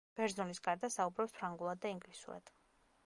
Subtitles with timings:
[0.19, 2.51] ბერძნულის გარდა საუბრობს ფრანგულად და ინგლისურად.